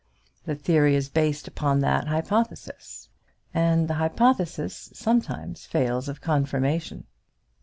[0.45, 3.09] The theory is based upon that hypothesis;
[3.53, 7.03] and the hypothesis sometimes fails of confirmation.